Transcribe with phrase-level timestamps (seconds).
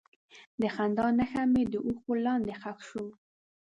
[0.61, 3.11] د خندا نښه مې د اوښکو لاندې ښخ شوه.